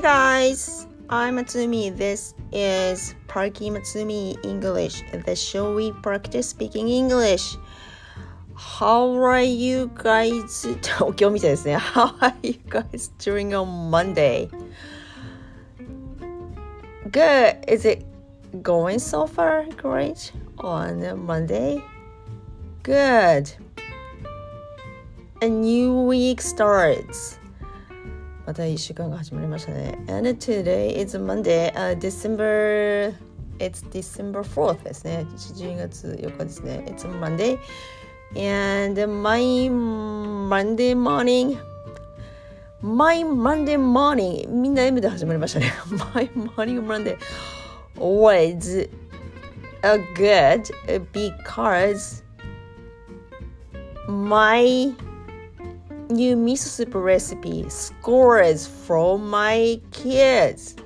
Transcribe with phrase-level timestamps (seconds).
[0.00, 1.96] guys, I'm Matsumi.
[1.96, 7.56] This is Parky Matsumi English, the show we practice speaking English.
[8.56, 10.66] How are you guys?
[11.00, 11.76] お経みたいですね。
[11.76, 14.48] How are you guys doing on Monday?
[17.10, 17.58] Good.
[17.68, 18.04] Is it
[18.62, 21.80] going so far great on Monday?
[22.82, 23.54] Good.
[25.42, 27.38] A new week starts.
[28.45, 29.97] また1週間が始まりましたね。
[30.07, 33.13] And today is Monday, uh, December,
[33.59, 35.25] it's December 4th ですね。
[35.35, 36.83] 12月4日ですね。
[36.87, 37.59] It's Monday.
[38.35, 41.57] And my Monday morning,
[42.81, 45.73] my Monday morning, みんな M で始まりましたね。
[46.13, 47.17] my morning Monday
[47.95, 48.89] was
[49.83, 50.71] a good
[51.11, 52.23] because
[54.07, 54.95] my
[56.11, 60.77] new miso soup recipe scores from my kids.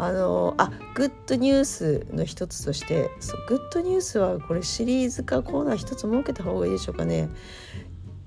[0.00, 7.28] あのあグッドニュースの一つとしてそうグッドニュースはこれシリーズ化コーナー一つ設けた方がいいでしょうかね。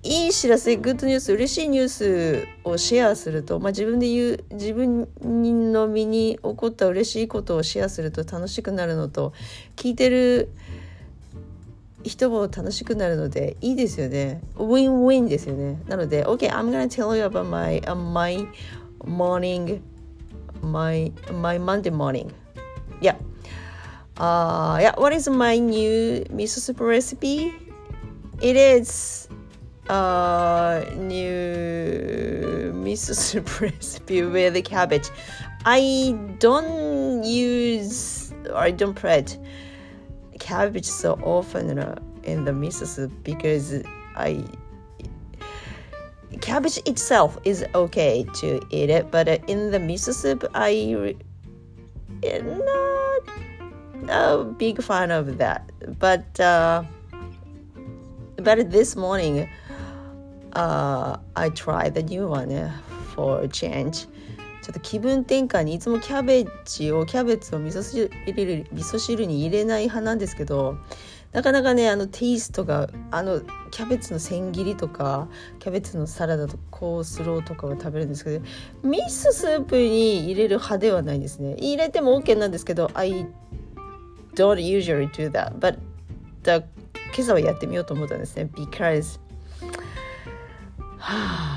[0.04, 5.08] いい知らせグッドニュース嬉しいニュースをシェアすると、まあ、自分で言う自分
[5.72, 9.34] の身に起こった嬉しいことをシェアすると楽しくなるのと
[9.76, 10.50] 聞いてる
[12.05, 14.41] 人も楽しくなるのでいいですよね。
[14.57, 15.83] ウィンウィンですよね。
[15.89, 18.47] なので、OK, I'm gonna tell you about my,、uh, my
[19.05, 19.81] morning,
[20.63, 22.31] my, my Monday morning.
[23.01, 23.17] Yeah.
[24.19, 27.53] Uh, yeah, what is my new miso soup recipe?
[28.41, 29.29] It is
[29.89, 35.11] uh, new miso soup recipe with cabbage.
[35.65, 39.37] I don't use or I don't put
[40.42, 41.78] cabbage so often
[42.24, 43.84] in the miso soup because
[44.16, 44.44] I
[46.42, 51.16] cabbage itself is okay to eat it, but in the miso soup I
[52.24, 53.24] not
[54.10, 55.72] a big fan of that.
[56.00, 56.84] But uh,
[58.38, 59.48] but this morning
[60.54, 62.74] uh, I tried the new one
[63.14, 64.06] for a change.
[64.62, 68.10] ちょっと気分転換にいつもキャベツをキャベツを味噌汁
[68.72, 70.78] 味噌汁に入れない派なんですけど
[71.32, 73.42] なかなかねあのテイストがあの
[73.72, 75.30] キャベツの千切りとか
[75.60, 78.46] キャベツのサラダとコースローとかを食べるんですけど
[78.84, 81.56] ミススープに入れる派ではないですね。
[81.58, 83.26] 入れても OK なんですけど I
[84.36, 85.78] don't usually do that but
[86.44, 86.66] the
[87.14, 88.50] 今朝はやってみようと思ったんですね。
[88.54, 89.20] Because
[90.98, 91.51] はあ。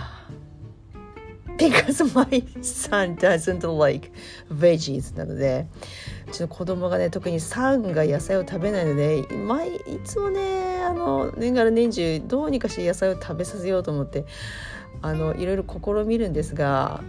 [1.70, 4.10] Because my son doesn't like
[4.52, 5.66] veggies なので
[6.28, 14.24] うちの子供がね特にサンが野菜を食べないので毎いつもねあの年がら年中どうにかして野菜を食べさせようと思って
[15.02, 17.02] あのいろいろ試みるんですが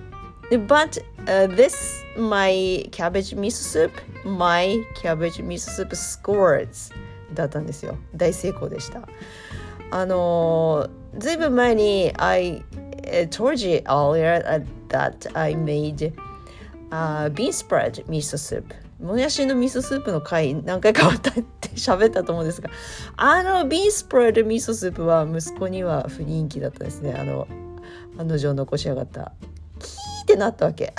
[0.52, 3.92] But、uh, this my cabbage miso soup
[4.24, 6.94] my cabbage miso soup scores
[7.34, 7.98] だったんですよ。
[8.16, 9.02] 大成功でした。
[9.92, 12.64] あのずいぶん前に I
[13.30, 16.14] told you earlier that I made
[16.92, 18.74] uh, bean spread miso soup.
[19.00, 22.70] もやしの味噌スープの回何回かわたって喋ったと思うんですが
[23.18, 27.46] あのビースプレッド味噌スープは息子には不人気だったですねあの
[28.18, 29.34] 案の定残しやがった
[29.80, 30.94] キーってなったわけ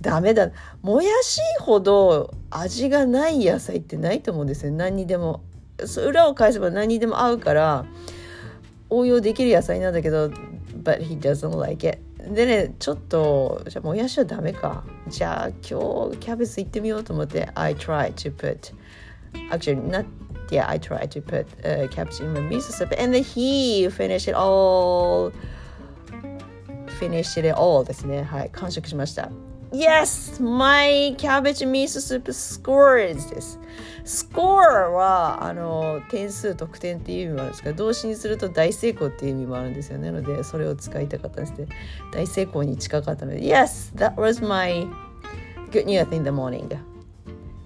[0.00, 0.50] ダメだ
[0.82, 5.44] もやしほど味がない野菜ってないと思うんですよ何にでも
[6.04, 7.86] 裏を返せば何にでも合うから
[8.90, 10.28] 応用できる野菜なんだけど
[10.82, 11.98] but he doesn't like it
[12.34, 18.74] でねちょっとじゃあもやしはダメかじゃあ今日キャベツ行ってみようと思って I try to put
[19.50, 20.04] actually not
[20.50, 24.28] yeah I try to put uh, cabbage in my miso soup and then he finished
[24.28, 25.32] it all
[26.98, 29.30] finished it all ですねはい完食しました
[29.72, 30.42] Yes!
[30.42, 33.58] My cabbage miso soup scores です。
[34.04, 41.68] score はあの点数得点っていう意味もあるんですが動詞にすると大成功っていう意味もあるんですよねなのでそれを使いたかったんですね
[42.12, 43.94] 大成功に近かったので Yes!
[43.96, 44.86] That was my
[45.70, 46.76] good news in the morning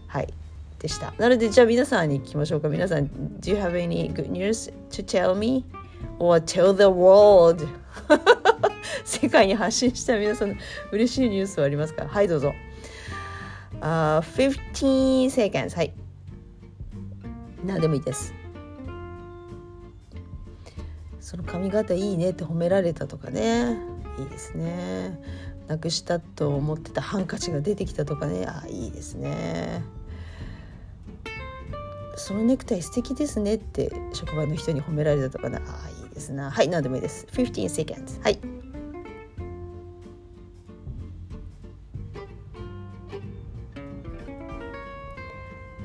[0.06, 0.34] はい
[0.78, 5.64] でしたなのでじゃあ皆さんに聞きましょうか皆さん Do you have any good news to tell me?
[6.18, 7.66] Or tell the world.
[9.04, 10.54] 世界に発信した皆さんの
[10.92, 12.52] 嬉しいニュースはありますかはいどうぞ。
[13.80, 15.92] Uh, 15 seconds はい。
[17.64, 18.32] 何でもいいです。
[21.20, 23.78] その髪型いいねって褒められたとかね。
[24.18, 25.18] いいですね。
[25.66, 28.46] なくしたと思ってたハンカチが出てきたとかね。
[28.46, 29.82] あいいですね。
[32.16, 35.58] そのネクタイ素敵ですねって職場の人に褒められたとかね。
[35.66, 38.38] あですなはい何でもいいです15 seconds はい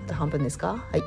[0.06, 1.02] あと半分ですかはい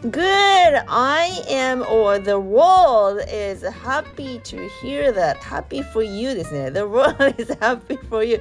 [0.00, 0.84] Good!
[0.86, 5.38] I am or the world is happy to hear that.
[5.38, 6.70] Happy for you ですね。
[6.70, 8.40] The world is happy for you.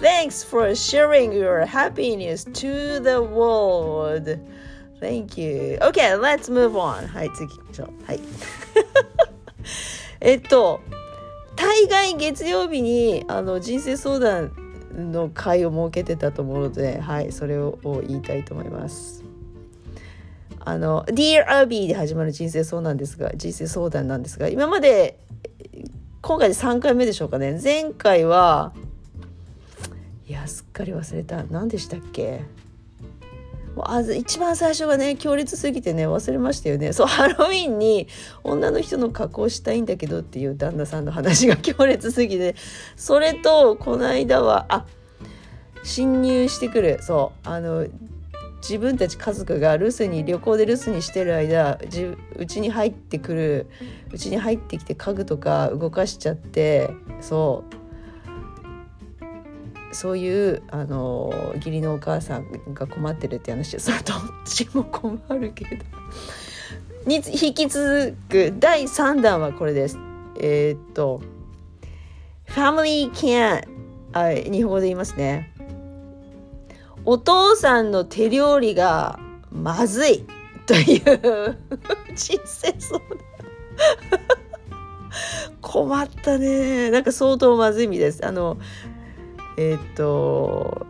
[0.00, 4.38] Thanks for sharing your happiness to the world.
[5.00, 5.78] Thank you.
[5.80, 7.06] Okay, let's move on.
[7.06, 8.06] はい、次行きましょう。
[8.06, 8.20] はい。
[10.20, 10.80] えっと、
[11.56, 14.52] 大概月曜日にあの人生相談
[14.92, 19.24] の会を設けてたと思うので、はい、それを言いたいと思います。
[20.60, 25.16] あの Dear Abby で始まる人生相談ですが人生相談なんですが今まで
[26.22, 28.72] 今回で3回目でしょうかね前回は
[30.26, 31.44] いやすっかり忘れた。
[31.44, 32.42] 何でしたっけ？
[33.78, 36.92] あ一番最初がね強烈すぎてね忘れましたよね。
[36.92, 38.08] そうハロウィンに
[38.42, 42.54] 女の人の加工したいんだけどっていう旦那さんの話が 強烈すぎて
[42.96, 44.86] それとこの間はあ
[45.84, 46.98] 侵入してくる。
[47.02, 47.86] そうあの
[48.62, 51.78] 自分たち家族が留守に旅行で留守にしてる間
[52.36, 53.66] うちに入ってくる
[54.10, 56.90] うちに入ってきて家具とか動かしちゃって
[57.20, 57.85] そう。
[59.92, 65.84] そういうあの義理のお母さんが困ってるって話それどっちも困るけど。
[67.06, 69.98] に引き続く第3弾はこれです。
[70.40, 71.22] えー、っと
[72.48, 73.64] 「Family Can」
[74.12, 75.52] あ日本語で言いますね。
[77.04, 79.20] お父さんの手料理が
[79.52, 80.26] まずい。
[80.66, 81.56] という
[82.16, 83.00] 人生そう
[85.60, 86.90] 困ったね。
[86.90, 88.26] なんか相当まずいみです。
[88.26, 88.58] あの
[89.56, 90.86] えー、っと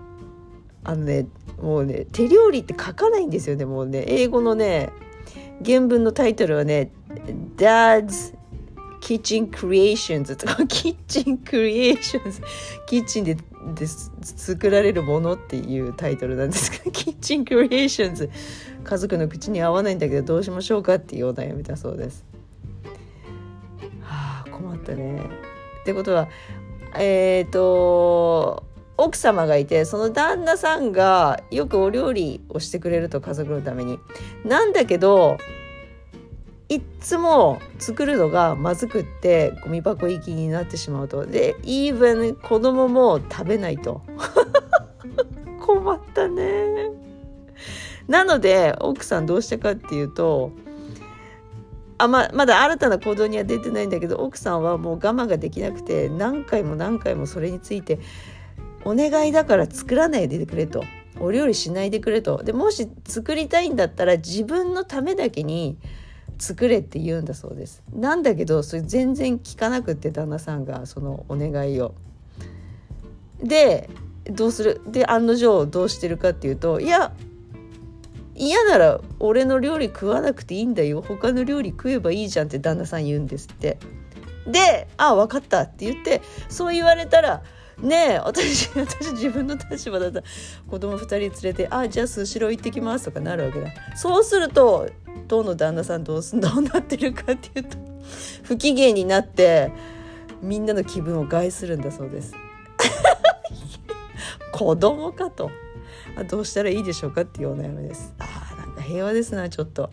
[0.84, 1.26] あのね
[1.60, 4.90] もうね手料理って書かないんですよねもうね英語のね
[5.64, 6.90] 原文のタイトルはね
[7.56, 8.34] Dad's
[9.00, 12.42] Kitchen Creations とかキッチンクリエーションズ
[12.86, 13.36] キッチンで
[13.74, 18.30] で作られるものっていうタイトルなんですけどキッチンクリエーションズ
[18.84, 22.24] 家族の口に合わないんだけどどうしましょうかっていうお悩みだそうです。
[24.02, 25.20] はあ困ったね。
[25.82, 26.28] ってことは
[26.98, 28.64] えっ、ー、と
[28.98, 33.98] 奥様がいてその旦那さんがよくお料理をしてくれると家族のために。
[34.44, 35.38] なんだけど
[36.68, 41.26] いっつも作るのがまずくってゴミ箱行きになってしまうと。
[41.26, 44.02] でイーブン子供も食べないと。
[45.60, 46.90] 困ったね。
[48.08, 50.52] なので奥さんどうしたかっていうと
[51.98, 57.98] あままだ新たな行動には出てないんだけど奥さんはもう我慢ができなくて何回も何回もそれについて
[58.84, 60.84] お願いだから作らないでくれと。
[61.18, 62.42] お料理しないでくれと。
[62.42, 65.78] でもし作りたいんだったら自分のためだけに
[66.38, 67.82] 作れって言うんだそうです。
[67.90, 71.94] なんだけどそれ全然聞かなくって旦那さんがそのお願いを。
[73.42, 73.88] で
[74.30, 74.82] どうする？
[74.86, 77.14] で案の定どうしてるかっていうといや
[78.36, 81.02] 嫌なら俺の料理食わなくていいんだよ。
[81.02, 83.78] 他の料理食えばいいじゃんって旦那さん言うんですって。
[84.46, 87.42] で「あ分かった」って言ってそう言われたら
[87.80, 90.24] ねえ私 私自分の立場だったら
[90.70, 93.70] 子供2人連れて「あじゃあスシロー行ってきます」とかなるわけだ。
[93.96, 94.88] そうすると
[95.28, 97.76] 当の旦那さんどうすどうなってるかっていうと
[98.44, 99.72] 不機嫌になって
[100.40, 102.34] みんなの気分を害するんだそうです。
[104.52, 105.50] 子供かと。
[106.24, 108.14] どうしたらいいでしょうかっていうお悩みです。
[108.18, 109.90] あなんか平和ですなちょっと。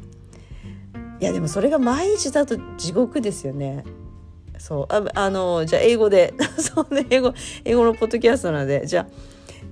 [1.20, 3.84] いやでもそれが毎日だと地獄ですよね。
[4.58, 7.34] そうああのじゃあ英語で そうね英語
[7.66, 9.08] 英語のポッドキャストなのでじゃあ、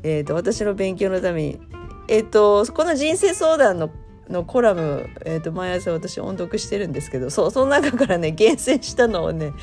[0.03, 1.59] えーと、私の勉強のために
[2.07, 3.89] えっ、ー、とこの人生相談の
[4.29, 9.53] のコラム、えーと、毎朝私音読してるんですけどそうその中からね厳選したのをね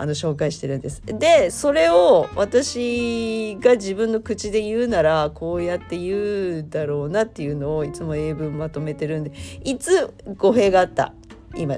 [0.00, 1.02] あの紹介してるんです。
[1.04, 11.12] でそれを私が自分の口で言うならこうやって言うだろうなっていうのをいつも英文まとめてるんでいつ語弊があった？
[11.54, 11.76] 今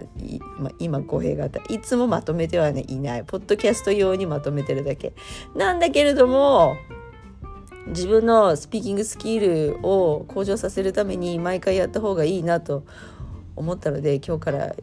[0.79, 1.59] 今語弊があった？
[1.69, 3.25] いつもまとめては、ね、いない。
[3.25, 5.14] ポッドキャスト用にまとめてるだけ。
[5.57, 6.76] なんだけれども
[7.88, 12.85] 自分のスピーキングスキルを向上させるために毎回やった方がいいなと
[13.57, 14.76] 思ったので今日から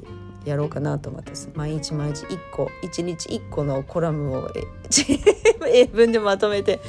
[0.46, 4.50] やろうかなと思ってます毎日毎日1個1日1個のコラムを
[5.68, 6.80] 英文でまとめて。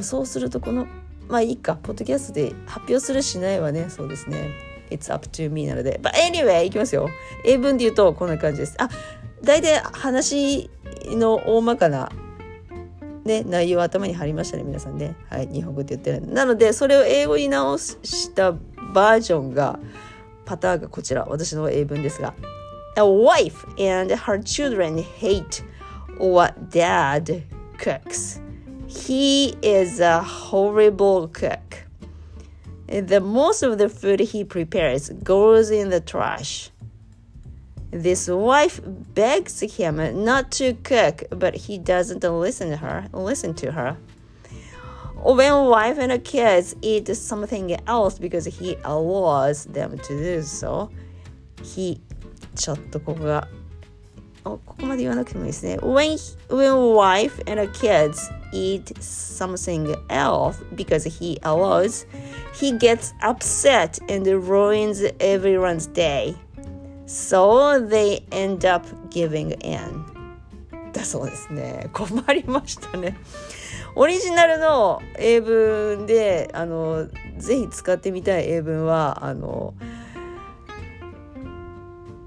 [0.00, 0.86] そうするとこの
[1.28, 4.50] まあいいかポッドキャストで発表するしないはねそうですね。
[4.90, 6.00] It's up to me なので。
[6.02, 7.08] But anyway いきますよ。
[7.44, 8.74] 英文で言うとこんな感じです。
[8.78, 8.88] あ
[9.42, 10.70] 大体話
[11.06, 12.10] の大まかな
[13.24, 15.14] ね、内容頭に貼りましたね皆さんね。
[15.30, 16.32] はい、日本語って言ってる。
[16.32, 19.78] なのでそれを英語に直したバージョンが
[20.45, 22.33] パターンがこちら私の英文ですが
[22.95, 25.63] A wife and her children hate
[26.17, 27.43] what dad
[27.77, 28.41] cooks
[28.87, 31.83] He is a horrible cook.
[32.87, 36.71] The most of the food he prepares goes in the trash.
[37.91, 43.07] This wife begs him not to cook, but he doesn't listen to her.
[43.11, 43.97] Listen to her.
[45.23, 50.89] When wife and kids eat something else because he allows them to do so,
[51.63, 51.99] he
[52.55, 53.47] ちょっとここが
[54.43, 55.77] ここまで言わなくてもいいですね。
[55.79, 56.17] When,
[56.49, 62.07] when wife and kids eat something else because he allows,
[62.53, 66.35] he gets upset and ruins everyone's day.
[67.05, 70.05] So they end up giving in.
[70.93, 71.89] だそうですね。
[71.91, 73.17] 困りましたね。
[73.94, 77.08] オリジナルの英文で、あの、
[77.38, 79.74] ぜひ使ってみたい英文は、あの、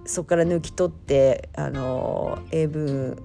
[0.05, 3.17] そこから抜き取ってあの英文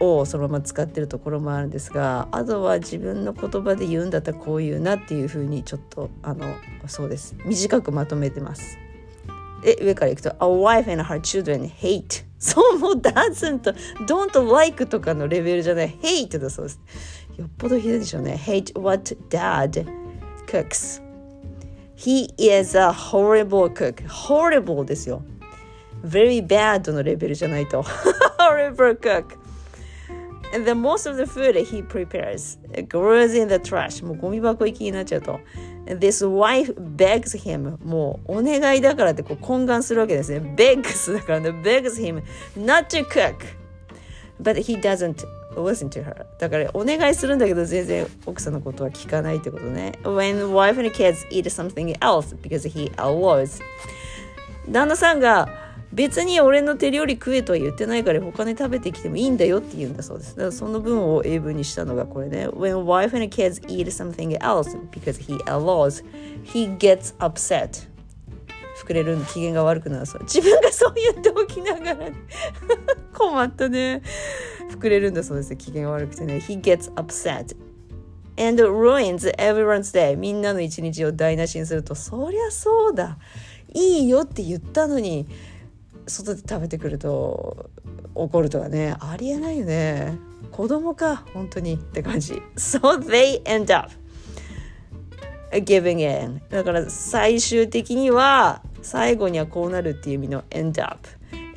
[0.00, 6.54] をそのまま使ってるところもあるんですがあとは自分の言葉で言うんだったらこう言うなっていうふうにちょっとあの
[6.86, 8.78] そうです短くまとめてます。
[9.62, 13.74] で上からいくと「A wife and her children hate」そうもう doesn't
[14.06, 16.80] don't like とかのレベルじゃない hate だそうです
[17.36, 19.86] よっぽどひどいでしょうね hate what dad
[20.46, 21.02] cooks
[21.98, 24.06] He is a horrible cook.
[24.06, 25.20] horrible ですよ。
[26.06, 27.82] very bad のレベルじゃないと。
[28.38, 29.36] horrible cook.
[30.54, 34.04] And the most of the food he prepares goes in the trash.
[34.04, 35.40] もうゴミ箱行きになっちゃうと。
[35.86, 37.76] And this wife begs him.
[37.84, 40.54] もうお願いだからってこう懇願するわけですね。
[40.56, 41.50] begs だからね。
[41.50, 42.22] begs him
[42.56, 43.36] not to cook.
[44.40, 45.26] But he doesn't
[45.56, 53.60] listen to her だからお願いするんだけど全然奥さんのことは聞かないってことね When wife and kids eat something else because he allows
[54.68, 60.36] 旦那さんが別に俺の手料理食えとは言ってないから他に食べてきてもいいんだよって言うんだそうです。
[60.36, 62.48] だからその文を英文にしたのがこれね。
[62.48, 66.04] When wife and kids eat something else because he allows,
[66.44, 67.88] he gets upset.
[68.84, 70.22] 膨れる機嫌が悪くなるそう。
[70.22, 72.10] 自分がそう言っておきながら、
[73.12, 74.02] 困ったね。
[74.68, 77.56] 膨れるんだそうです機嫌が悪くてね He gets upset
[78.36, 83.18] and ruins everyone's day みんなの一日を台無しにするとそりゃそうだ
[83.74, 85.26] いいよって言ったのに
[86.08, 87.70] 外で食べてくると
[88.14, 90.18] 怒るとかねありえないよね。
[90.50, 92.42] 子供か本当にって感じ。
[92.56, 93.90] So they end up
[95.52, 96.40] giving in.
[96.48, 101.08] だから最終的には最後にはこうなるっていう意味の end up.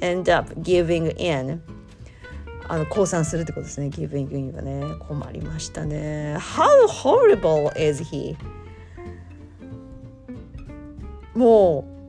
[0.02, 1.62] End up giving in.
[2.68, 3.88] あの降参するってことですね。
[3.88, 4.84] Giving in はね。
[5.08, 6.36] 困りましたね。
[6.38, 8.36] How horrible is he?
[11.34, 12.01] もう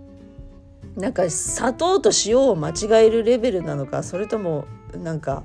[0.97, 5.43] なんか砂糖と塩を間違えるレベルなのかそれともなんか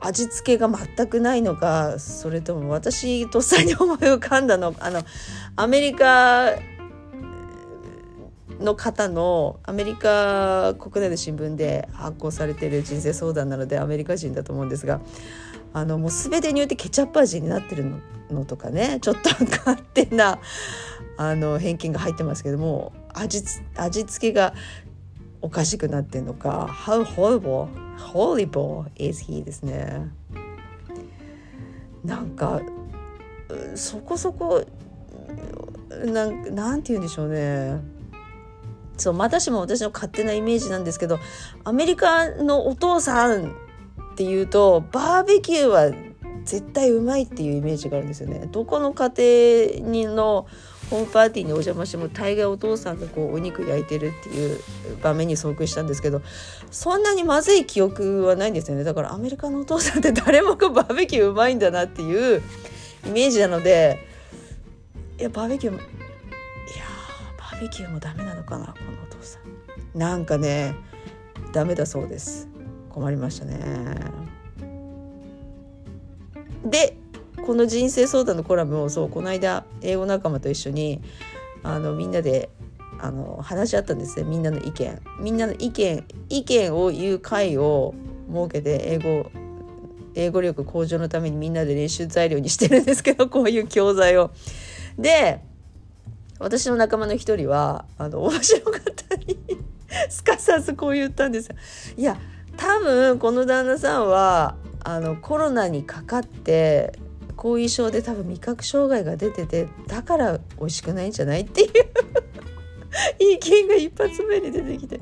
[0.00, 5.02] 味付けが全くないのかそれとも私とっさに思い浮かんだのあの
[5.56, 6.52] アメリカ
[8.60, 15.00] の方のアメリカ国内の新聞で発行されてる人生相談なのでアメリカ人だと思うんですが
[15.72, 17.86] あのもう全てによってケチャップ味になってる
[18.30, 20.38] のとかねちょっと勝手な
[21.16, 23.42] あの偏見が入ってますけども味
[23.76, 24.54] 味付けが
[25.40, 26.68] おかしくなってんのか。
[26.70, 30.10] How horrible horrible is he ですね。
[32.04, 32.60] なんか
[33.74, 34.64] そこそこ
[36.04, 37.80] なんなんて言うんでしょうね。
[38.96, 41.18] そうまたしも私の勝手なイメージなんですけど
[41.64, 43.50] アメリカのお父さん
[44.12, 45.90] っていうとバーベキューは
[46.44, 48.48] 絶対うまいっていうイメージがあるんですよね。
[48.50, 50.46] どこの家庭にの
[50.92, 54.60] ホームパーティーにお邪魔しても大概お父さんがこうお肉焼いてるっていう
[55.02, 56.20] 場面に遭遇したんですけど
[56.70, 58.84] そんなにまずい記憶はないんですよね。
[58.84, 62.42] だからアメリカのお父さんって誰もがバーベキューうまいんだなっていう
[63.06, 64.00] イメージなので
[65.18, 65.82] いやバーベキューいや、
[67.38, 69.38] バーベキューもダメなのかなこのお父さ
[69.94, 69.98] ん。
[69.98, 70.74] なんかね
[71.54, 72.48] ダメだそうです。
[72.90, 73.96] 困りましたね。
[76.66, 76.98] で
[77.42, 81.00] この人生相談のコラムをそうこの間英語仲間と一緒に
[81.62, 82.50] あのみんなで
[82.98, 87.94] あの話し合ったんですねみんなの意見みんなの意見意見を言う会を
[88.32, 89.30] 設けて英語
[90.14, 94.30] 英語力向上のためにみんなで練習材料にしてるんですけど こういう教材を。
[94.98, 95.40] で
[96.38, 99.38] 私の仲間の一人はあの面白かったに
[100.10, 101.56] すかさずこう言ったんですよ。
[101.96, 102.18] いや
[102.56, 106.92] 多分この旦那さんはあのコロナにかかって
[107.42, 111.70] 後遺症で多分味覚障害が出ててだから美味しくないんじゃないっていう。
[113.18, 115.00] 意見が一発目に出てきて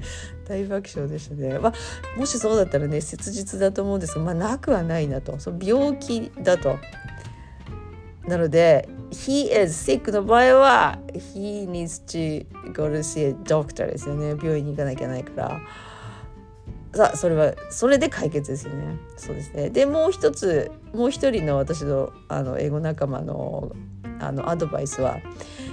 [0.49, 5.39] 大爆笑でしたね、まあ、もしそうだったらね切実だと思うんですが、まあ、なくはないなと。
[5.39, 6.79] その病気だと。
[8.27, 14.31] なので he is sick の場合は he needs to go to see a doctor ですよね。
[14.31, 15.61] 病院に行かなきゃないから。
[16.95, 18.97] さそれはそれで解決ですよね。
[19.17, 19.71] そうですね。
[19.71, 23.73] でもう一つもう一人の私のあの英語仲間の
[24.19, 25.19] あのアドバイスは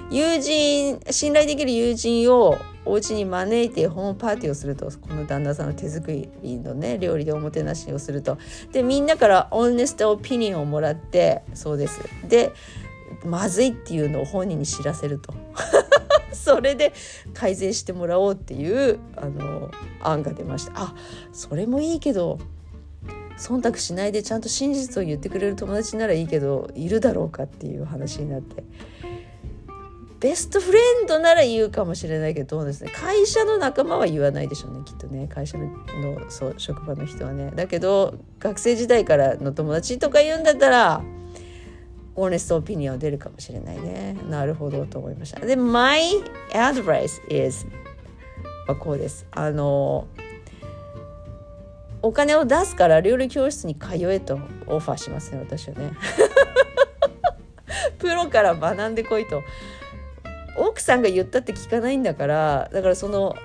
[0.10, 8.38] 友人信頼できる友人をお家に招いてホームパーティーをするとこの旦那さんの手作りのね料理でおもてなしをすると。
[8.72, 12.00] でみんなからオンネストオピニオンをもらってそうです。
[12.28, 12.54] で
[13.26, 15.34] まずいっていうのを本人に知らせると。
[16.44, 16.94] それで
[17.34, 19.70] 改善してもらおうっていうあの
[20.02, 20.74] 案が出ました。
[20.76, 20.96] あ
[21.34, 22.40] それもいいけど
[23.38, 28.64] 忖度しないでちゃんと真実を言ってくれる友達ならいいけどいるだろうかっていう話になって。
[30.20, 32.92] ベストフレンドなら言うかもしれないけどですね。
[32.92, 35.28] 会社の仲間は言わないでしょうねきっとね。
[35.28, 35.70] 会社の
[36.30, 37.52] そう職場の人はね。
[37.56, 41.04] だけど学生時代からの友達とか言うんだったら
[42.18, 44.18] オーネストオピニオン出るかもしれないね。
[44.28, 45.40] なるほどと思いました。
[45.40, 46.02] で My
[46.52, 47.68] advice is
[48.68, 49.28] はこうです。
[49.32, 50.08] あの
[52.02, 55.92] お金を出すから料理教室に通えとオファーしますね私はね。
[58.00, 59.44] プロから学んでこいと。
[60.58, 63.36] 奥さんが言ったって聞かないんだからだからその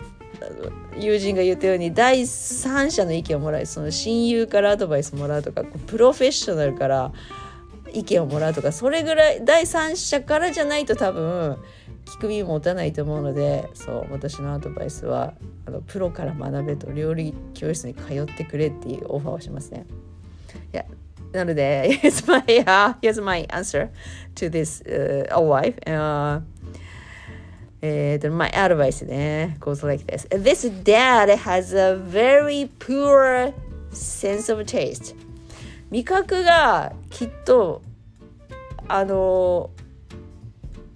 [0.98, 7.12] 友人が言ったように第三者の意見をもらいその親友からアドバイスもらうとかプロフェッショナルから
[7.92, 11.58] 意見をもらうとかそれぐらい第三者からじゃないと多分
[12.04, 15.34] 聞く耳持たないと思うのでそう私のアドバイスは
[15.66, 19.86] あのプロから学べと料理教室に通ってくれっていうオファーをしますね。
[20.72, 20.84] いや
[21.32, 23.88] なので here's my,、uh, here's my answer
[24.34, 26.42] to this、uh, a wife、uh,
[27.84, 29.56] えーと、my advice ね。
[29.58, 30.28] Goes like this.
[30.28, 33.52] This dad has a very poor
[33.90, 35.16] sense of taste.
[35.92, 37.82] 味覚がきっと
[38.88, 39.68] あの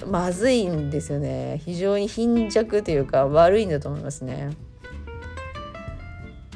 [0.06, 4.50] まずいんですよね非常に貧弱というか悪いんだと思いますね。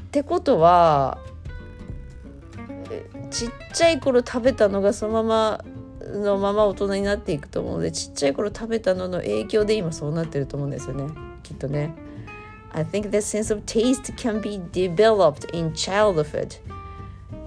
[0.00, 1.18] ってことは
[3.30, 5.64] ちっちゃい頃食べたのがそのまま
[6.00, 11.94] のまま大人になっていくと思うのでちっちゃい頃食べたのの影響で今そうなってると思うんですよねきっとね。
[12.72, 16.58] I think the sense of taste can be developed in childhood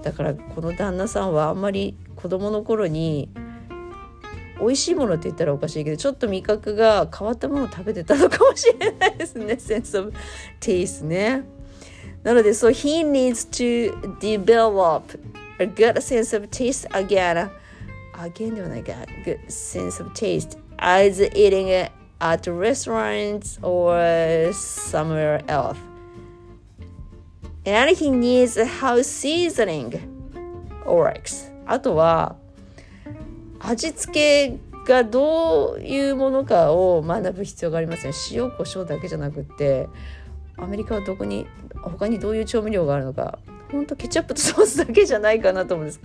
[0.04, 3.30] だからこの旦那さんはあんまり子供の頃に
[4.60, 10.12] 美味しいものって言ったらおかしいけどちょっと味覚が変わったものを食べてたのかもしれないですね sense of
[10.60, 11.42] taste ね
[12.22, 15.18] なので so he needs to develop
[15.58, 17.50] a good sense of taste again
[18.12, 18.92] again ではないか
[19.24, 21.88] good sense of taste as eating
[22.20, 25.93] at restaurants or somewhere else
[27.66, 30.00] and he needs how seasoning
[30.84, 31.52] works.
[31.66, 32.36] あとは
[33.60, 39.88] 味付けがどういうものかを学ぶ必要がありますね塩コショウだけじゃなくて
[40.58, 41.46] アメリカはどこに
[41.82, 43.38] 他にどういう調味料があるのか。
[43.72, 46.00] ほんとケチャップとソースだけじゃないかなと思うんです。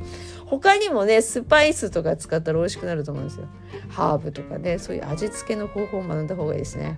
[0.45, 3.45] 他にもねスパイスとか使ったら美味しくなると思うんですよ。
[3.89, 6.97] ハーブとかねそういう味付けの方法を学んだ方がいいですね。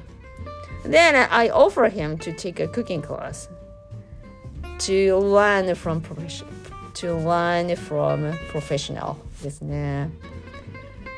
[0.85, 3.49] Then I offer him to take a cooking class.
[4.85, 6.45] To learn from profession
[6.93, 10.09] to learn from professional ですね。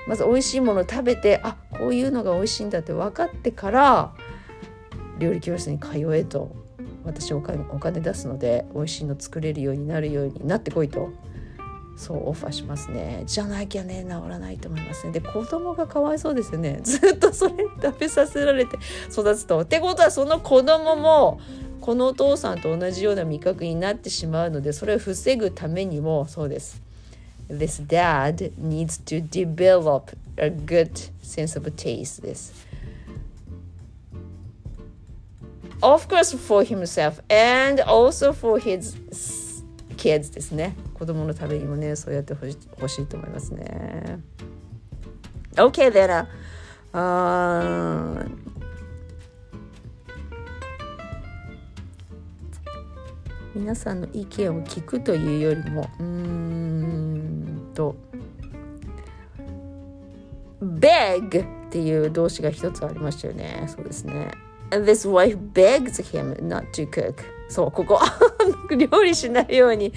[0.08, 4.14] まず美味しいもの食べてあこういうのが美味しいんだって分かってから
[5.18, 6.54] 料理教室に通えと
[7.06, 11.12] 私お金お金出すので美味しいの作れるようになるようになってこいと
[11.96, 13.24] そうオファーしますね。
[13.28, 15.14] じゃなきゃね治らないと思いますね。
[15.14, 16.80] で子供がかわいそうですよね。
[16.84, 18.78] ずっとそれ食べさせられて
[19.12, 19.62] 育つと。
[19.62, 21.40] ってことはその子供も
[21.84, 26.82] このお父さんと同じような味覚になってしまうのでそれを防ぐためにもそうです
[27.50, 32.66] This dad needs to develop a good sense of taste です
[35.82, 38.96] Of course for himself and also for his
[39.98, 44.22] kids ですね子供のためにもねそうやってほしほしいと思いますね
[45.58, 46.28] Okay, then、
[46.94, 48.26] uh,
[53.56, 57.96] 皆さんの意見を聞くというよりもうーんと
[60.62, 64.32] beg っていう動詞が一つありましたよねそうですね
[64.72, 67.33] This wife begs him not to cook.
[67.50, 68.00] そう、ここ。
[68.76, 69.94] 料理しないように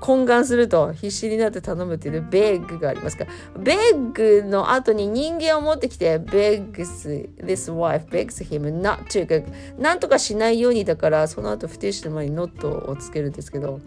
[0.00, 3.30] 懇願すると必死になって頼むっていう beg がありますから。
[3.60, 9.44] beg の後に人間を持ってきて begs this wife begs him not to cook.
[9.78, 13.80] なんとかしないようにだからその後不定詞の前に not をつけるんですけど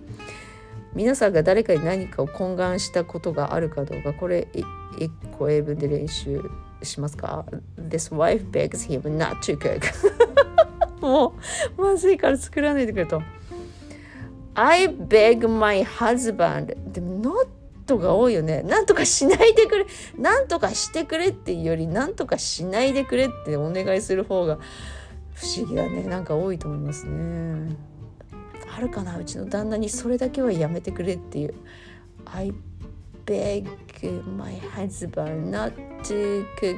[0.94, 6.42] 皆さんが誰かに何かを懇願したことがあるかどうかこれ一個英文で練習
[6.84, 7.46] しますか
[7.78, 9.82] ?This wife begs him not to cook
[11.02, 11.36] も
[11.78, 13.22] うまずいから作らないでくれと。
[14.54, 17.22] I beg my husband でも
[17.88, 18.62] not が多いよね。
[18.64, 19.86] なんとかしないでくれ。
[20.18, 24.60] なんとかしてくれっていうよりなんとかしないでくれってお願いする方が
[25.34, 26.04] 不思議だね。
[26.04, 27.76] なんか多いと思いますね。
[28.74, 29.18] あるかな？
[29.18, 31.54] うちの旦那にそれだけはやめてくれっていう。
[32.26, 32.54] I
[33.26, 33.68] beg
[34.38, 36.78] my husband not to cook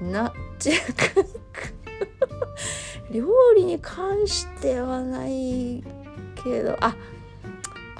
[0.00, 1.69] not to cook
[3.10, 5.82] 料理に関してはない
[6.42, 6.94] けどあ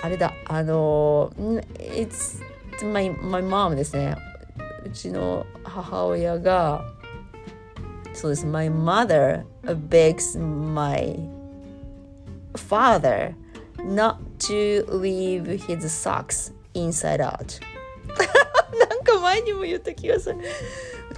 [0.03, 1.31] あれだあの
[1.79, 2.41] It's
[2.85, 4.17] my, my mom ですね
[4.85, 6.85] うちの母親が
[8.15, 9.45] そうです My mother
[9.89, 11.19] begs my
[12.55, 13.35] father
[13.79, 17.61] not to leave his socks inside out
[18.89, 20.37] なんか前にも言った気がする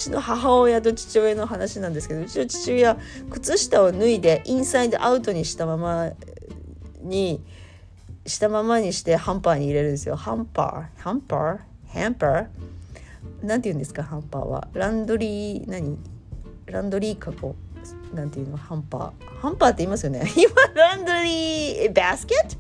[0.03, 2.97] ちの母親と父親の話なんですけどうちの父親
[3.31, 6.11] 靴下を脱いでインサイドアウトにしたまま
[7.03, 7.43] に
[8.27, 10.15] したままにしてハンパーに入れるんですよ。
[10.15, 11.01] ハンパー？
[11.03, 11.59] ハンパー？
[11.89, 12.47] ハンパー？
[13.43, 14.69] なんて言うんですかハンパーは。
[14.75, 15.69] ランドリー？
[15.69, 15.99] 何？
[16.67, 17.57] ランドリーカゴ
[18.15, 18.57] なんていうの？
[18.57, 19.41] ハンパー？
[19.41, 20.31] ハンパーって言いますよね。
[20.37, 22.57] 今ランドリーバスケット？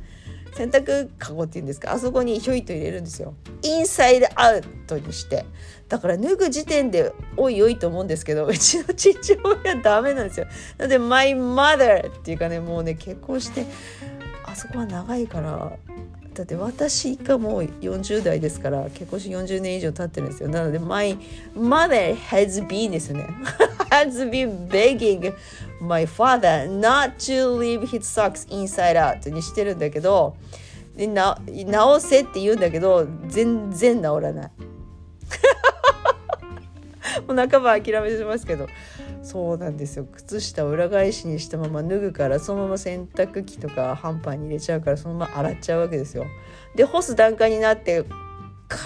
[0.54, 3.34] 洗濯かごっていうんですかあそこにひょいと入れるんですよ。
[3.62, 5.46] インサイドアウトにして。
[5.88, 10.46] だから脱ぐ時点でおいおいと思うんですけどうちの父親ダメなんですよ。
[10.78, 13.66] なので My mother っていうかねもうね結婚して
[14.44, 15.72] あそこは長いから
[16.34, 20.48] だって私がもう40代ですから結婚して40年以上経ってるんですよ。
[20.48, 21.18] なので My
[21.54, 23.26] mother has been ですね。
[23.90, 25.34] has been begging
[25.82, 30.36] my father not to leave his socks inside out にしてるんだけど
[30.96, 34.52] でな直せって言うんだけど全然治らない。
[37.26, 38.66] もう半ば諦めてますけど。
[39.22, 40.06] そうなんですよ。
[40.12, 46.26] 靴下を裏返しにしたまま脱ぐからそのまま洗濯機とかハンパーに入れちゃうからそのまま洗っちゃうわけですよ。
[46.74, 48.04] で干す段階になって
[48.68, 48.78] カ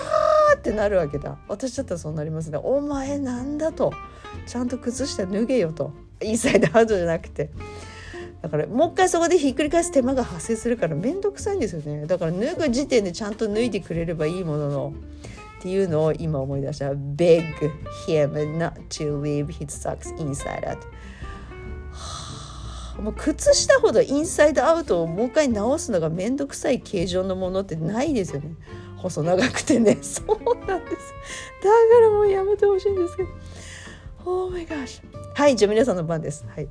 [0.54, 1.38] ーってなるわけだ。
[1.48, 2.58] 私だったらそうなりますね。
[2.62, 3.92] お前なんだと。
[4.46, 5.92] ちゃんと靴下脱げよと。
[6.22, 7.50] インサイドアウトじゃなくて。
[8.42, 12.06] だからもう一回そこでひっくり返す手間が発生するから面倒くさいんですよね。
[12.06, 14.94] だから脱ぐ時点でちゃんと脱いでくれればいいものの
[15.58, 16.90] っていうのを今思い出した。
[16.92, 17.42] Beg
[18.06, 20.78] him not to leave his socks inside out.
[23.02, 28.54] もう靴下ほどインサイドアウトをもう一回直すのが面倒くさい形状のものってないですよね。
[28.96, 29.98] 細長くてね。
[30.02, 30.26] そう
[30.66, 30.96] なんです。
[31.62, 33.28] だからもうやめてほしいんですけど。
[34.28, 35.00] Oh my gosh.
[35.34, 36.44] はいじゃあ皆さんの番です。
[36.48, 36.66] はい。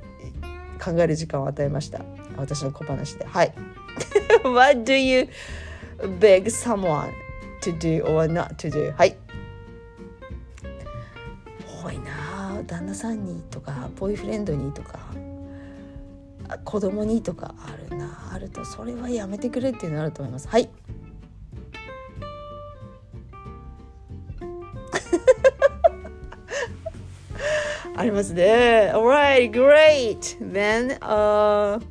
[0.84, 2.02] 考える時間を与えました。
[2.36, 3.26] 私の小話で。
[3.26, 3.54] はい。
[4.44, 5.30] What do you
[6.20, 7.12] beg someone
[7.62, 8.92] to do or not to do?
[8.98, 9.16] はい。
[11.82, 12.62] 多いな。
[12.68, 15.00] 旦那さんにとかボーイフレンドにとか
[16.66, 18.32] 子供にとかあるな。
[18.34, 20.50] あるとそれはやめてくれっていうのあると思います。
[20.50, 20.70] はい。
[28.06, 28.92] りますね。
[28.94, 30.38] Alright, great!
[30.40, 31.82] Then, uh,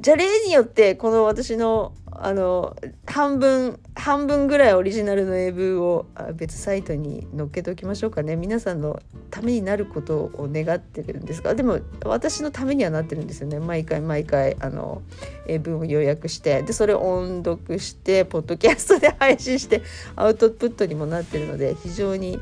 [0.00, 15.02] じゃあ例によってこの私のあの半分半分ぐらいオリジナルの英文を別サイトに載っけておきましょうかね皆さんのためになることを願ってるんですがでも私のためにはなってるんですよね毎回毎回あの
[15.46, 19.82] 英文を要約してでそれを音読してポッドキャストで配信して
[20.16, 22.38] アウトプットにもなってるので非常に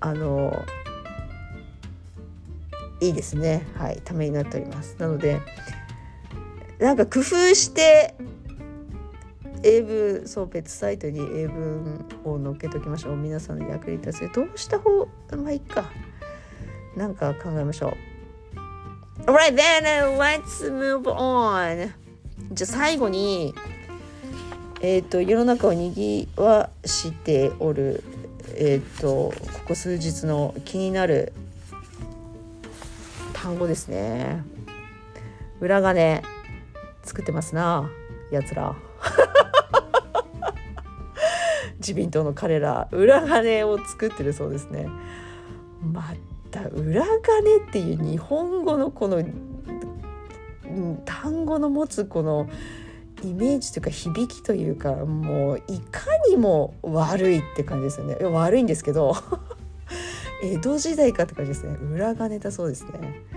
[0.00, 0.64] あの
[3.06, 3.66] いいですね。
[3.76, 4.00] はい。
[4.04, 4.96] ためになっております。
[4.98, 5.40] なので
[6.78, 8.14] なんか工夫して
[9.62, 13.16] 英文そう別サイトに英文を載っけときましょう。
[13.16, 15.90] 皆さんの役に立つどうした方まあいいか。
[16.96, 18.14] なんか考えましょう。
[19.26, 21.92] Alright then let's move on.
[22.52, 23.54] じゃあ最後に
[24.80, 28.02] えっ、ー、と世の中をにぎわしておる
[28.56, 29.32] えっ、ー、とこ
[29.68, 31.32] こ数日の気になる
[33.44, 34.42] 単語ですね。
[35.60, 36.22] 裏金
[37.02, 37.90] 作ってますな
[38.30, 38.74] やつら。
[41.76, 44.88] 自民党の彼ら裏金を作ってるそうですね。
[45.82, 46.14] ま
[46.50, 49.22] た裏金っていう日本語のこの
[51.04, 52.48] 単語の持つこの
[53.22, 58.16] イメージというか響きというかもういかにも悪いって感じですよね。
[58.18, 59.14] い悪いんですけど
[60.42, 61.74] 江戸時代かって感じですね。
[61.92, 63.33] 裏金だそうですね。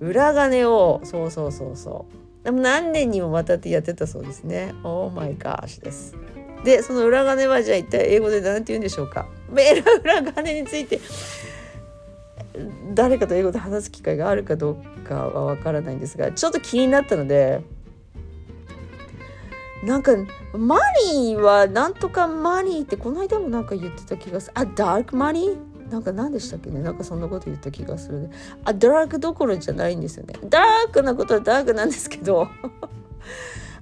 [0.00, 2.44] 裏金をそうそうそうそう。
[2.44, 4.74] でも何年にもわたってやってたそうですね。
[4.84, 6.14] Oh my gosh です。
[6.64, 9.26] でその裏金はじゃあ一体英語で何て言うんでしょうか？
[10.02, 11.00] 裏金について
[12.94, 14.76] 誰かと英語で話す機会があるかどう
[15.06, 17.62] かはわからないんですがちょっと気になったので
[19.84, 20.12] なんか
[20.54, 20.78] マ
[21.12, 24.52] ニーはなんとかマニーってこの間もなんか言ってた気がする。
[24.54, 25.73] あダークマニー？
[25.90, 26.80] なんか何でしたっけね？
[26.80, 28.30] なんかそんなこと言った気がするね。
[28.64, 30.34] あダークどころじゃないんですよね。
[30.48, 32.48] ダークなことはダークなんですけど。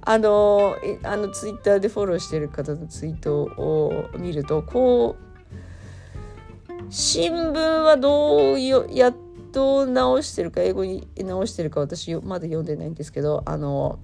[0.04, 9.14] あのあのツイッターでフォローしてる方のツイートを見るとこう新聞はどうやっ
[9.52, 14.00] と直してるか英語に直してるか私まだ読んでないんですけどあの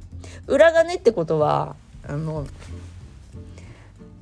[0.47, 1.75] 裏金ってことは
[2.07, 2.47] あの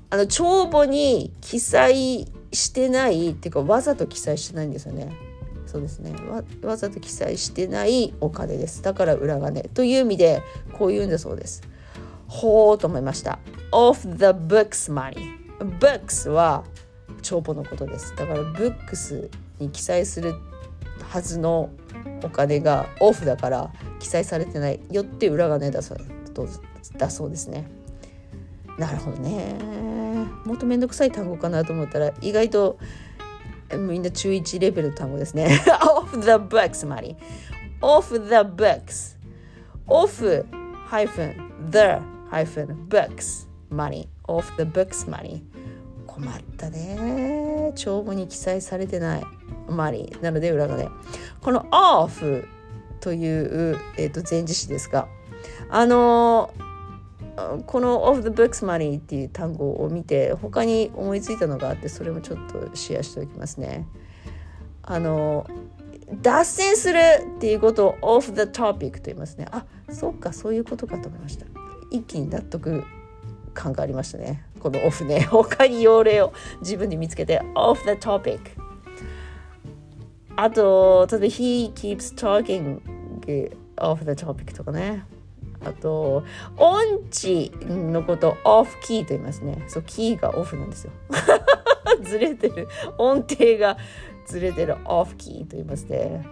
[0.08, 5.16] あの帳簿に記載してないっていうかわざと記載してないんですよね。
[5.66, 6.14] そうですね。
[6.30, 8.82] わわざと記載してないお金です。
[8.82, 11.62] だから裏金という意味でこう言うんだそうです。
[12.28, 13.38] ほうと思いました。
[13.72, 15.16] Off the books money.
[15.80, 16.64] Books は
[17.22, 18.14] 帳簿のことです。
[18.16, 19.28] だからブックス
[19.58, 20.34] に記載する
[21.02, 21.70] はずの
[22.22, 25.98] お金がオフだから記載されてないよって裏金だそう
[26.96, 27.66] だそうですね。
[28.78, 30.05] なるほどね。
[30.44, 32.78] もっと面倒くさい単語かなと思ったら意外と
[33.74, 35.60] みんな中1レベルの単語ですね。
[35.82, 37.16] off the books, マリ。
[37.80, 39.16] off the books。
[39.88, 40.44] off
[40.88, 41.34] hyphen
[41.70, 44.08] the hyphen books, マリ。
[44.28, 45.44] off the books, マリ。
[46.06, 47.72] 困ったね。
[47.74, 49.24] 帳簿に記載されてない、
[49.68, 50.16] マリ。
[50.22, 50.88] なので裏金。
[51.40, 52.46] この off
[53.00, 55.08] という、えー、と前置詞ですが、
[55.70, 56.52] あの、
[57.66, 63.86] この of the books money っていう単語を見て他に思いついたのがあってそれもちょっとシェアしておきますね。
[64.82, 65.46] あの
[66.22, 66.98] 脱線する
[67.36, 69.46] っていうことを off the topic と言いますね。
[69.50, 71.46] あそうかそういうことかと思いました。
[71.90, 72.84] 一気に納得
[73.52, 74.44] 感がありましたね。
[74.60, 75.20] このオフね。
[75.30, 78.40] 他に用例を自分で見つけて off the topic
[80.36, 82.80] あと例えば he keeps talking
[83.76, 85.04] off the topic とかね。
[85.64, 86.24] あと
[86.56, 89.64] 音痴のことオフキーと言いますね。
[89.68, 90.92] そうキーがオフなんですよ。
[92.02, 92.68] ずれてる。
[92.98, 93.76] 音程が
[94.26, 94.76] ずれてる。
[94.84, 96.26] オフキーと言いますね。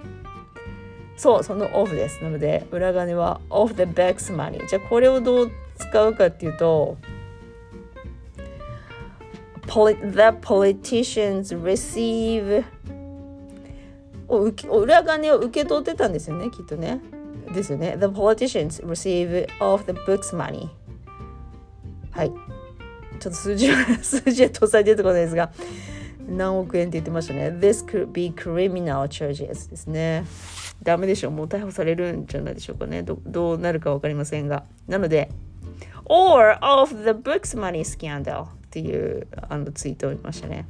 [1.17, 2.23] そうそのオフです。
[2.23, 6.97] なので裏金は off the backs money じゃあこれをどう使うかっていうと
[9.67, 9.71] the
[10.41, 12.65] politicians receive
[14.29, 17.01] を裏金を受け取ってたんですよねきっとね。
[17.55, 17.97] ですよね。
[17.99, 20.69] The politicians receive of the books money.
[22.11, 22.33] はい。
[23.19, 25.53] ちょっと数字は数字は搭載出てこないですが
[26.29, 27.49] 何億円って言ってましたね。
[27.49, 30.25] This could be criminal charges ですね。
[30.83, 31.29] ダメでしょ。
[31.29, 33.03] うもう逮捕されるんじゃないでしょうかね。
[33.03, 34.65] どどうなるか分かりませんが。
[34.87, 35.31] なので
[36.07, 40.67] or of the books money scandal っていうあのツイートを見ましたね。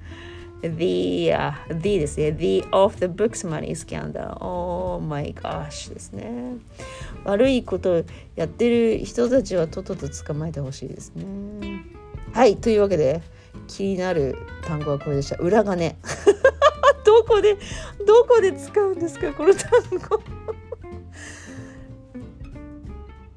[0.70, 2.32] The,、uh, the ですね。
[2.32, 4.38] The of the books money scandal.
[4.40, 6.56] Oh my gosh ですね。
[7.24, 8.04] 悪いこと
[8.36, 11.24] やってる人たちはとっとと捕まえてほしいですね。
[12.32, 12.56] はい。
[12.56, 13.22] というわけで
[13.68, 15.36] 気になる単語はこれでした。
[15.36, 15.96] 裏金。
[17.04, 17.56] どこで
[18.06, 19.70] どこで使うんですかこの単
[20.08, 20.43] 語。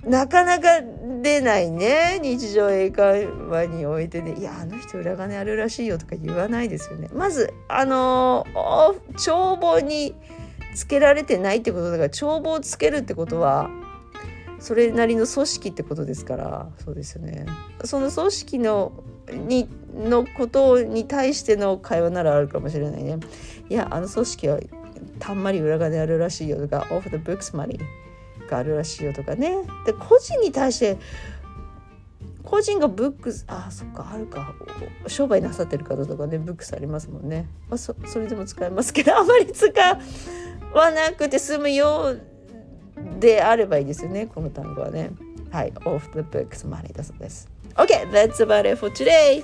[0.08, 0.82] なかなか
[1.22, 2.20] 出ないね。
[2.22, 4.36] 日常英会話においてね。
[4.40, 7.10] いやあの人裏金あるらしいよとか言わないですよね。
[7.14, 8.46] まずあの
[9.18, 10.16] 帳簿に
[10.74, 13.70] つけられてないってことだから帳簿をつけるってことは
[14.60, 16.70] それなりの組織ってことですから。
[16.84, 17.46] そうですよね。
[17.84, 23.18] その組織のにのことに対しての会話ならあるかもしれないね。
[23.70, 24.60] いやあの組織は
[25.20, 27.78] たんまり裏金あるらしいよとか off the books money
[28.48, 29.58] があるらしいよとかね。
[29.86, 30.98] で個人に対して
[32.44, 34.54] 個人がブックスあそっかあるか。
[35.08, 39.68] 商売なさってる方とかねブックスありますもんね、まあ、そそれでも使えますけどあまり使
[40.74, 42.22] わなくて済むよう
[43.20, 45.12] であればいいですよねこの単語はね。
[45.52, 47.50] はい off the books money だそうです。
[47.76, 49.44] OK that's about it for today.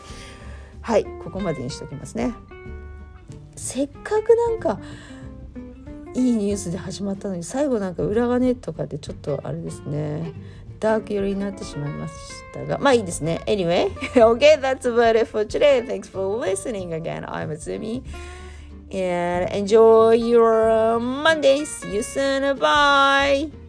[0.81, 2.33] はいここまでにしておきますね。
[3.55, 4.79] せっかくなんか
[6.15, 10.33] いいニュースで始まったのに最後なんか裏金とかでちょっとあれですね
[10.79, 12.13] ダーク寄りになってしまいまし
[12.53, 18.03] たがまあいいですね Anyway okay that's about it for today thanks for listening again I'm Azumi
[18.93, 21.65] and enjoy your Monday.
[21.65, 22.57] See you soon.
[22.57, 23.62] Bye.